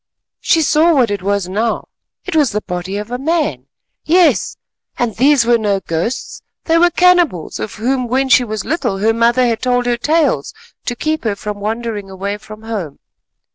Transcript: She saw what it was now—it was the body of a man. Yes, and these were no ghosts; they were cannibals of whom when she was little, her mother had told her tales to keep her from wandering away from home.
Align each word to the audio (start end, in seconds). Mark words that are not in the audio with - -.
She 0.39 0.63
saw 0.63 0.95
what 0.95 1.11
it 1.11 1.21
was 1.21 1.47
now—it 1.47 2.35
was 2.35 2.49
the 2.53 2.61
body 2.61 2.97
of 2.97 3.11
a 3.11 3.19
man. 3.19 3.67
Yes, 4.03 4.57
and 4.97 5.15
these 5.15 5.45
were 5.45 5.59
no 5.59 5.79
ghosts; 5.79 6.41
they 6.63 6.79
were 6.79 6.89
cannibals 6.89 7.59
of 7.59 7.75
whom 7.75 8.07
when 8.07 8.27
she 8.27 8.43
was 8.43 8.65
little, 8.65 8.97
her 8.97 9.13
mother 9.13 9.45
had 9.45 9.61
told 9.61 9.85
her 9.85 9.97
tales 9.97 10.55
to 10.87 10.95
keep 10.95 11.23
her 11.23 11.35
from 11.35 11.59
wandering 11.59 12.09
away 12.09 12.39
from 12.39 12.63
home. 12.63 12.97